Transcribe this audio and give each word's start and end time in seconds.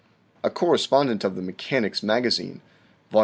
A 0.43 0.49
correspondent 0.49 1.23
of 1.23 1.35
the" 1.35 1.41
Mechanic's 1.43 2.01
Magazine" 2.01 2.61
(Vol. 3.11 3.19